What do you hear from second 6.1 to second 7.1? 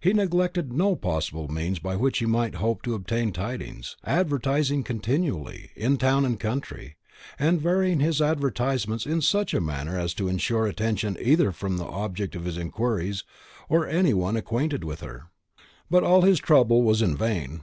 and country,